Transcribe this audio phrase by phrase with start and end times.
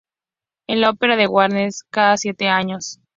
[0.67, 2.99] En la ópera de Wagner, cada siete años.